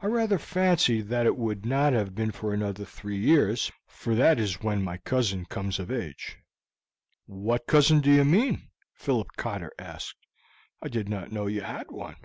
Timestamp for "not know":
11.08-11.48